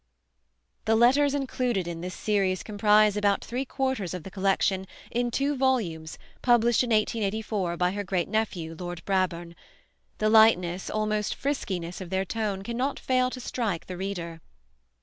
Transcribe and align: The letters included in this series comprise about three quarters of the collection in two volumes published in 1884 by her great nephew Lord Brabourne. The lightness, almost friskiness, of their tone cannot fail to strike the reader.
The 0.85 0.95
letters 0.95 1.35
included 1.35 1.87
in 1.87 2.01
this 2.01 2.15
series 2.15 2.63
comprise 2.63 3.15
about 3.15 3.45
three 3.45 3.65
quarters 3.65 4.15
of 4.15 4.23
the 4.23 4.31
collection 4.31 4.87
in 5.11 5.29
two 5.29 5.55
volumes 5.55 6.17
published 6.41 6.81
in 6.83 6.89
1884 6.89 7.77
by 7.77 7.91
her 7.91 8.03
great 8.03 8.27
nephew 8.27 8.75
Lord 8.79 9.05
Brabourne. 9.05 9.55
The 10.17 10.27
lightness, 10.27 10.89
almost 10.89 11.35
friskiness, 11.37 12.01
of 12.01 12.09
their 12.09 12.25
tone 12.25 12.63
cannot 12.63 12.99
fail 12.99 13.29
to 13.29 13.39
strike 13.39 13.85
the 13.85 13.95
reader. 13.97 14.41